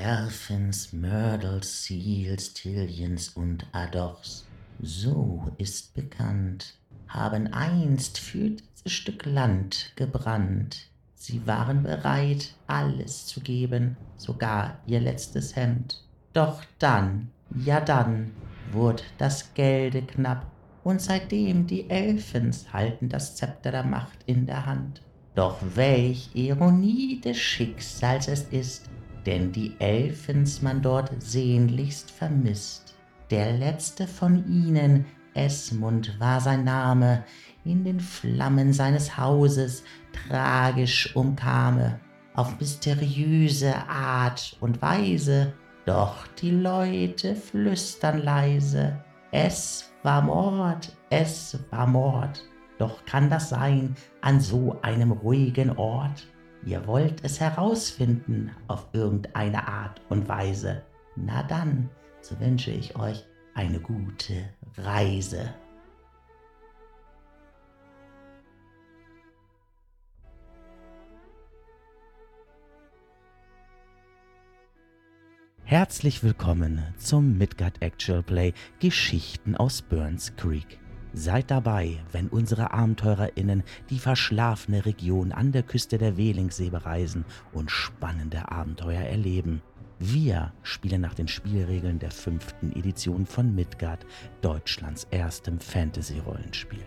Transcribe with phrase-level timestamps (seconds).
[0.00, 4.46] Erfins, Myrtles, Seals, Tillions und Adochs,
[4.80, 6.72] so ist bekannt,
[7.06, 10.88] haben einst für dieses Stück Land gebrannt.
[11.16, 16.02] Sie waren bereit, alles zu geben, sogar ihr letztes Hemd.
[16.32, 18.30] Doch dann, ja dann,
[18.72, 20.50] wurde das Gelde knapp,
[20.82, 25.02] und seitdem die Elfens halten das Zepter der Macht in der Hand.
[25.34, 28.88] Doch welch Ironie des Schicksals es ist,
[29.26, 32.94] denn die Elfens man dort sehnlichst vermisst.
[33.30, 37.24] Der letzte von ihnen, Esmund war sein Name,
[37.64, 39.84] in den Flammen seines Hauses
[40.28, 42.00] tragisch umkame,
[42.34, 45.52] auf mysteriöse Art und Weise,
[45.86, 48.98] doch die Leute flüstern leise,
[49.32, 52.44] es war Mord, es war Mord.
[52.78, 56.26] Doch kann das sein an so einem ruhigen Ort?
[56.64, 60.82] Ihr wollt es herausfinden auf irgendeine Art und Weise.
[61.16, 61.88] Na dann,
[62.20, 65.54] so wünsche ich euch eine gute Reise.
[75.64, 80.78] Herzlich willkommen zum Midgard Actual Play Geschichten aus Burns Creek.
[81.12, 87.70] Seid dabei, wenn unsere AbenteurerInnen die verschlafene Region an der Küste der Welingsee bereisen und
[87.70, 89.60] spannende Abenteuer erleben.
[89.98, 94.06] Wir spielen nach den Spielregeln der fünften Edition von Midgard,
[94.40, 96.86] Deutschlands erstem Fantasy-Rollenspiel.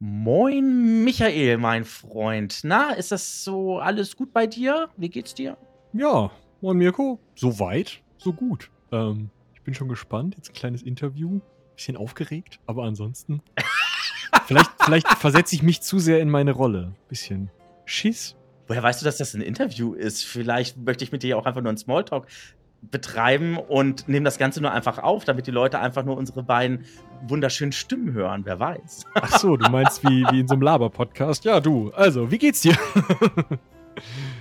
[0.00, 2.60] Moin, Michael, mein Freund.
[2.64, 4.88] Na, ist das so alles gut bei dir?
[4.96, 5.56] Wie geht's dir?
[5.94, 6.30] Ja,
[6.62, 7.18] moin Mirko.
[7.34, 8.70] So weit, so gut.
[8.92, 10.34] Ähm, ich bin schon gespannt.
[10.36, 11.40] Jetzt ein kleines Interview.
[11.76, 13.42] Bisschen aufgeregt, aber ansonsten.
[14.46, 16.94] vielleicht vielleicht versetze ich mich zu sehr in meine Rolle.
[17.08, 17.50] Bisschen
[17.84, 18.36] Schiss.
[18.68, 20.24] Woher weißt du, dass das ein Interview ist?
[20.24, 22.26] Vielleicht möchte ich mit dir auch einfach nur einen Smalltalk
[22.90, 26.86] betreiben und nehme das Ganze nur einfach auf, damit die Leute einfach nur unsere beiden
[27.28, 28.42] wunderschönen Stimmen hören.
[28.44, 29.04] Wer weiß.
[29.14, 31.44] Ach so, du meinst wie, wie in so einem Laber-Podcast.
[31.44, 31.90] Ja, du.
[31.92, 32.76] Also, wie geht's dir?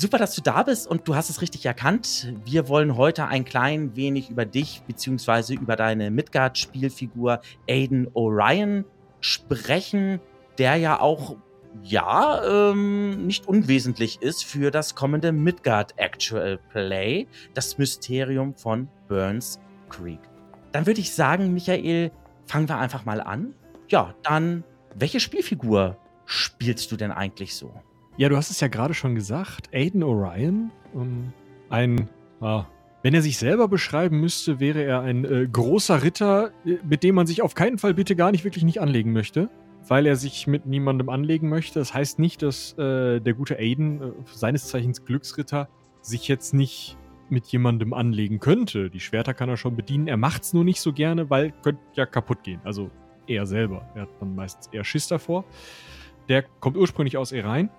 [0.00, 2.32] Super, dass du da bist und du hast es richtig erkannt.
[2.44, 5.54] Wir wollen heute ein klein wenig über dich bzw.
[5.54, 8.84] über deine Midgard-Spielfigur Aiden Orion
[9.18, 10.20] sprechen,
[10.56, 11.34] der ja auch
[11.82, 19.58] ja, ähm, nicht unwesentlich ist für das kommende Midgard Actual Play, das Mysterium von Burns
[19.88, 20.20] Creek.
[20.70, 22.12] Dann würde ich sagen, Michael,
[22.46, 23.52] fangen wir einfach mal an.
[23.88, 24.62] Ja, dann,
[24.94, 27.72] welche Spielfigur spielst du denn eigentlich so?
[28.18, 29.72] Ja, du hast es ja gerade schon gesagt.
[29.72, 31.32] Aiden Orion, ähm,
[31.70, 32.08] ein,
[32.40, 32.64] ah,
[33.04, 37.14] wenn er sich selber beschreiben müsste, wäre er ein äh, großer Ritter, äh, mit dem
[37.14, 39.48] man sich auf keinen Fall bitte gar nicht wirklich nicht anlegen möchte,
[39.86, 41.78] weil er sich mit niemandem anlegen möchte.
[41.78, 45.68] Das heißt nicht, dass äh, der gute Aiden, äh, seines Zeichens Glücksritter,
[46.02, 46.98] sich jetzt nicht
[47.30, 48.90] mit jemandem anlegen könnte.
[48.90, 50.08] Die Schwerter kann er schon bedienen.
[50.08, 52.60] Er macht es nur nicht so gerne, weil könnte ja kaputt gehen.
[52.64, 52.90] Also
[53.28, 53.88] er selber.
[53.94, 55.44] Er hat dann meistens eher Schiss davor.
[56.28, 57.70] Der kommt ursprünglich aus Erein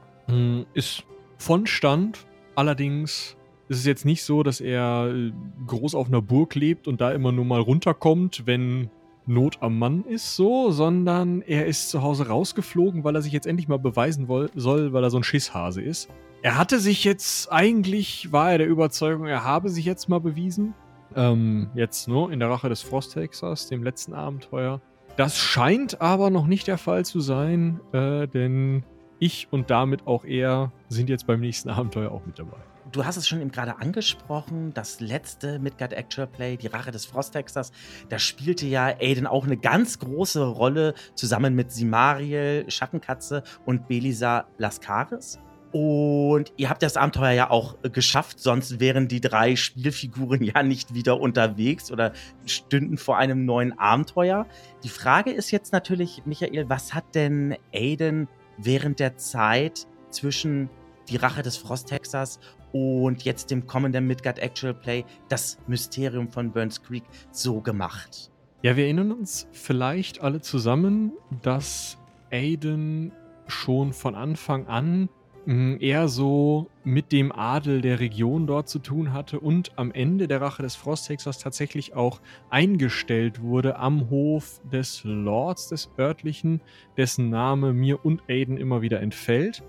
[0.73, 1.03] ist
[1.37, 2.25] von Stand,
[2.55, 3.37] allerdings
[3.69, 5.31] ist es jetzt nicht so, dass er äh,
[5.67, 8.89] groß auf einer Burg lebt und da immer nur mal runterkommt, wenn
[9.27, 13.45] Not am Mann ist, so, sondern er ist zu Hause rausgeflogen, weil er sich jetzt
[13.45, 16.09] endlich mal beweisen soll, weil er so ein Schisshase ist.
[16.41, 20.73] Er hatte sich jetzt, eigentlich war er der Überzeugung, er habe sich jetzt mal bewiesen.
[21.15, 24.81] Ähm, jetzt, ne, in der Rache des Frosthexers, dem letzten Abenteuer.
[25.15, 28.83] Das scheint aber noch nicht der Fall zu sein, äh, denn
[29.19, 32.57] ich und damit auch er sind jetzt beim nächsten Abenteuer auch mit dabei.
[32.91, 37.05] Du hast es schon eben gerade angesprochen, das letzte Midgard Actual Play, die Rache des
[37.05, 37.71] Frosthexers,
[38.09, 44.47] da spielte ja Aiden auch eine ganz große Rolle zusammen mit Simariel, Schattenkatze und Belisa
[44.57, 45.39] Lascaris.
[45.71, 50.95] Und ihr habt das Abenteuer ja auch geschafft, sonst wären die drei Spielfiguren ja nicht
[50.95, 52.13] wieder unterwegs oder
[52.45, 54.47] stünden vor einem neuen Abenteuer.
[54.83, 58.27] Die Frage ist jetzt natürlich, Michael, was hat denn Aiden
[58.61, 60.69] während der Zeit zwischen
[61.09, 62.39] die Rache des Frosthexers
[62.71, 68.31] und jetzt dem kommenden Midgard Actual Play das Mysterium von Burns Creek so gemacht?
[68.61, 71.97] Ja, wir erinnern uns vielleicht alle zusammen, dass
[72.31, 73.11] Aiden
[73.47, 75.09] schon von Anfang an
[75.79, 80.41] eher so mit dem Adel der Region dort zu tun hatte und am Ende der
[80.41, 86.61] Rache des Frosthexers tatsächlich auch eingestellt wurde am Hof des Lords des örtlichen,
[86.97, 89.63] dessen Name mir und Aiden immer wieder entfällt.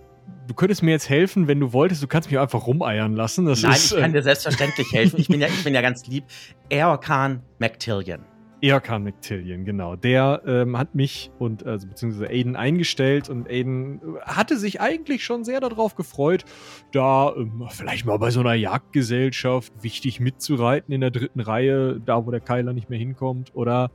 [0.47, 2.03] Du könntest mir jetzt helfen, wenn du wolltest.
[2.03, 3.47] Du kannst mich einfach rumeiern lassen.
[3.47, 5.19] Das Nein, ist, ich kann äh, dir selbstverständlich helfen.
[5.19, 6.25] Ich bin ja, ich bin ja ganz lieb.
[6.69, 8.30] Eorkan MacTillion.
[8.63, 9.97] Erkan McTillion, genau.
[9.97, 15.25] Der ähm, hat mich und also beziehungsweise Aiden eingestellt und Aiden äh, hatte sich eigentlich
[15.25, 16.45] schon sehr darauf gefreut,
[16.93, 22.27] da ähm, vielleicht mal bei so einer Jagdgesellschaft wichtig mitzureiten in der dritten Reihe, da
[22.27, 23.91] wo der Keiler nicht mehr hinkommt, oder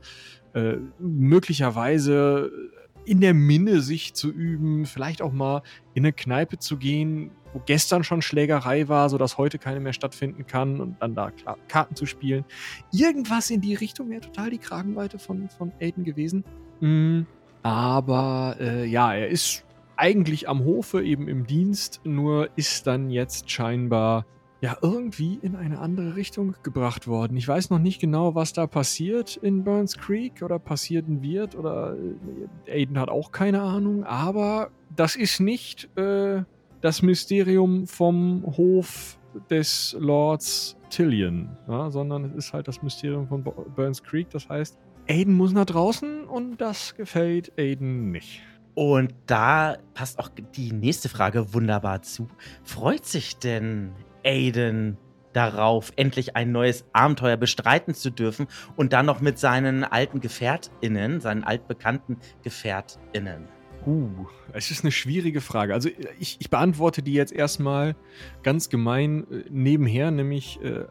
[0.54, 2.50] äh, möglicherweise
[3.06, 5.62] in der Minne sich zu üben, vielleicht auch mal
[5.94, 10.46] in eine Kneipe zu gehen, wo gestern schon Schlägerei war, sodass heute keine mehr stattfinden
[10.46, 11.32] kann und dann da
[11.68, 12.44] Karten zu spielen.
[12.92, 16.44] Irgendwas in die Richtung wäre total die Kragenweite von, von Aiden gewesen.
[16.80, 17.26] Mhm.
[17.62, 19.64] Aber äh, ja, er ist
[19.96, 24.26] eigentlich am Hofe eben im Dienst, nur ist dann jetzt scheinbar
[24.60, 27.36] ja irgendwie in eine andere Richtung gebracht worden.
[27.36, 31.94] Ich weiß noch nicht genau, was da passiert in Burns Creek oder passieren wird oder
[32.66, 36.42] äh, Aiden hat auch keine Ahnung, aber das ist nicht äh,
[36.80, 39.18] das Mysterium vom Hof
[39.50, 44.30] des Lords Tillion, ja, sondern es ist halt das Mysterium von Burns Creek.
[44.30, 48.40] Das heißt, Aiden muss nach draußen und das gefällt Aiden nicht.
[48.74, 52.28] Und da passt auch die nächste Frage wunderbar zu.
[52.62, 53.92] Freut sich denn
[54.26, 54.98] Aiden
[55.32, 61.20] darauf, endlich ein neues Abenteuer bestreiten zu dürfen und dann noch mit seinen alten GefährtInnen,
[61.20, 63.44] seinen altbekannten GefährtInnen?
[63.86, 65.72] Uh, es ist eine schwierige Frage.
[65.72, 67.94] Also ich, ich beantworte die jetzt erstmal
[68.42, 70.86] ganz gemein äh, nebenher, nämlich äh,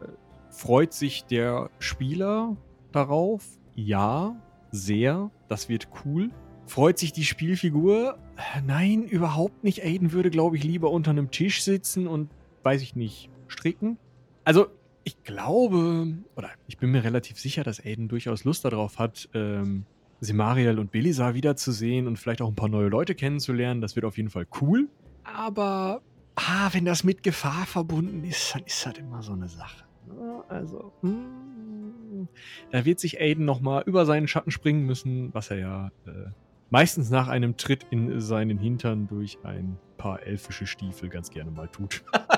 [0.48, 2.56] freut sich der Spieler
[2.92, 3.44] darauf?
[3.74, 4.34] Ja,
[4.70, 5.30] sehr.
[5.48, 6.30] Das wird cool.
[6.66, 8.18] Freut sich die Spielfigur?
[8.64, 9.84] Nein, überhaupt nicht.
[9.84, 12.30] Aiden würde, glaube ich, lieber unter einem Tisch sitzen und,
[12.66, 13.96] weiß ich nicht, stricken.
[14.44, 14.66] Also,
[15.04, 19.86] ich glaube, oder ich bin mir relativ sicher, dass Aiden durchaus Lust darauf hat, ähm,
[20.20, 23.80] Simariel und Belisar wiederzusehen und vielleicht auch ein paar neue Leute kennenzulernen.
[23.80, 24.88] Das wird auf jeden Fall cool.
[25.22, 26.02] Aber
[26.34, 29.84] ah, wenn das mit Gefahr verbunden ist, dann ist das immer so eine Sache.
[30.08, 30.42] Ne?
[30.48, 32.26] Also, mm,
[32.72, 36.30] da wird sich Aiden nochmal über seinen Schatten springen müssen, was er ja äh,
[36.70, 41.68] meistens nach einem Tritt in seinen Hintern durch ein paar elfische Stiefel ganz gerne mal
[41.68, 42.04] tut.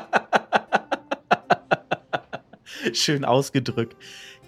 [2.92, 3.96] Schön ausgedrückt.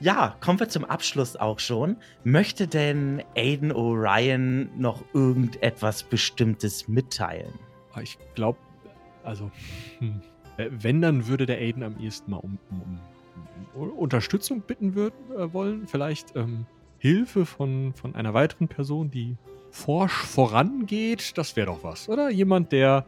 [0.00, 1.96] Ja, kommen wir zum Abschluss auch schon.
[2.24, 7.52] Möchte denn Aiden O'Ryan noch irgendetwas Bestimmtes mitteilen?
[7.92, 8.58] Ah, ich glaube,
[9.24, 9.50] also,
[9.98, 10.22] hm,
[10.56, 13.00] wenn, dann würde der Aiden am ehesten mal um, um,
[13.74, 15.86] um Unterstützung bitten würden, äh, wollen.
[15.86, 16.66] Vielleicht ähm,
[16.98, 19.36] Hilfe von, von einer weiteren Person, die
[19.70, 21.36] forsch vorangeht.
[21.38, 22.30] Das wäre doch was, oder?
[22.30, 23.04] Jemand, der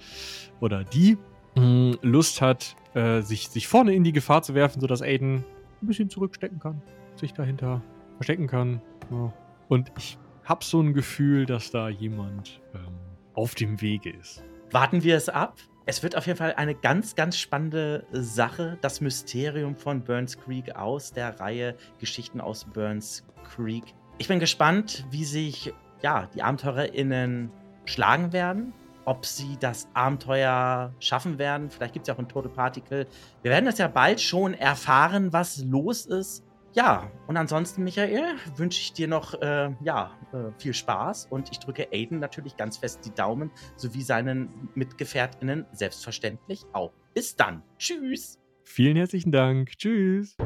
[0.61, 1.17] oder die
[1.57, 5.45] mh, hm, Lust hat, äh, sich, sich vorne in die Gefahr zu werfen, sodass Aiden
[5.83, 6.83] ein bisschen zurückstecken kann,
[7.17, 7.83] sich dahinter
[8.17, 8.81] verstecken kann.
[9.11, 9.33] Ja.
[9.69, 12.95] Und ich habe so ein Gefühl, dass da jemand ähm,
[13.35, 14.45] auf dem Wege ist.
[14.71, 15.57] Warten wir es ab.
[15.85, 18.79] Es wird auf jeden Fall eine ganz, ganz spannende Sache.
[18.83, 23.85] Das Mysterium von Burns Creek aus der Reihe Geschichten aus Burns Creek.
[24.19, 25.73] Ich bin gespannt, wie sich
[26.03, 27.51] ja, die AbenteurerInnen
[27.85, 28.73] schlagen werden
[29.05, 31.71] ob sie das Abenteuer schaffen werden.
[31.71, 33.07] Vielleicht gibt es ja auch ein Total Particle.
[33.43, 36.45] Wir werden das ja bald schon erfahren, was los ist.
[36.75, 41.59] Ja, und ansonsten, Michael, wünsche ich dir noch äh, ja, äh, viel Spaß und ich
[41.59, 46.93] drücke Aiden natürlich ganz fest die Daumen, sowie seinen MitgefährtInnen selbstverständlich auch.
[47.13, 47.63] Bis dann.
[47.79, 48.39] Tschüss.
[48.65, 49.77] Vielen herzlichen Dank.
[49.77, 50.37] Tschüss.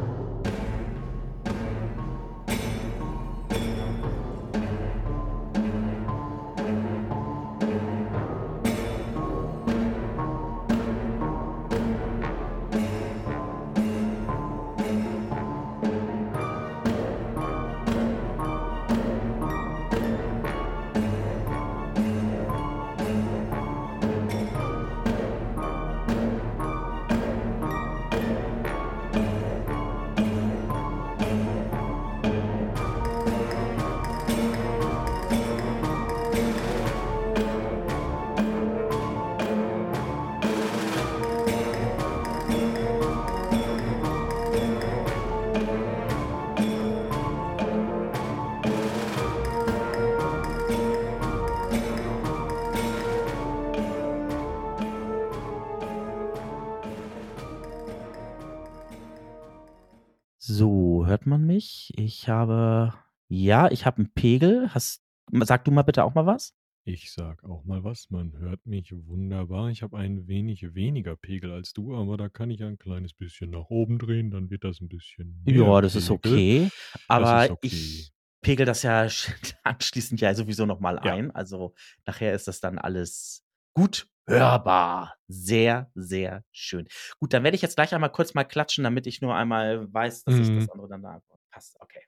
[61.24, 61.92] Mich.
[61.96, 62.92] Ich habe,
[63.28, 64.74] ja, ich habe einen Pegel.
[64.74, 66.52] Hast, sag du mal bitte auch mal was.
[66.84, 68.10] Ich sag auch mal was.
[68.10, 69.70] Man hört mich wunderbar.
[69.70, 73.50] Ich habe ein wenig weniger Pegel als du, aber da kann ich ein kleines bisschen
[73.50, 76.68] nach oben drehen, dann wird das ein bisschen Ja, das ist okay.
[77.08, 77.66] Aber ist okay.
[77.66, 79.08] ich pegel das ja
[79.64, 81.12] anschließend ja sowieso nochmal Ja.
[81.14, 81.30] ein.
[81.32, 83.44] Also nachher ist das dann alles
[83.74, 85.14] gut hörbar.
[85.28, 86.86] Sehr, sehr schön.
[87.18, 90.24] Gut, dann werde ich jetzt gleich einmal kurz mal klatschen, damit ich nur einmal weiß,
[90.24, 90.70] dass ich das mhm.
[90.72, 91.76] andere dann da passt.
[91.80, 92.00] Okay.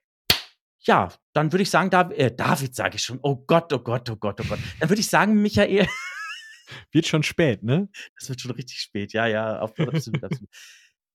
[0.79, 3.19] ja, dann würde ich sagen, Dav äh, David sage ich schon.
[3.21, 4.59] Oh Gott, oh Gott, oh Gott, oh Gott.
[4.79, 5.87] Dann würde ich sagen, Michael.
[6.91, 7.89] Wird schon spät, ne?
[8.19, 10.49] Das wird schon richtig spät, ja, ja, absolut, absolut.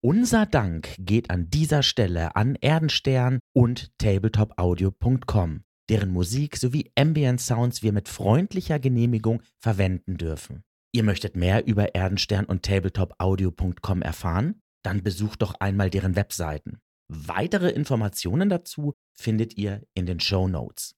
[0.00, 7.82] Unser Dank geht an dieser Stelle an Erdenstern und tabletopaudio.com, deren Musik sowie Ambient Sounds
[7.82, 10.64] wir mit freundlicher Genehmigung verwenden dürfen.
[10.94, 14.62] Ihr möchtet mehr über Erdenstern und tabletopaudio.com erfahren?
[14.84, 16.78] Dann besucht doch einmal deren Webseiten.
[17.08, 20.92] Weitere Informationen dazu findet ihr in den Show Notes.